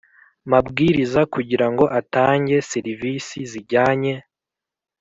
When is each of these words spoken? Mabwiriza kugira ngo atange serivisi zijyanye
Mabwiriza 0.51 1.21
kugira 1.33 1.65
ngo 1.71 1.85
atange 1.99 2.55
serivisi 2.71 3.37
zijyanye 3.51 4.13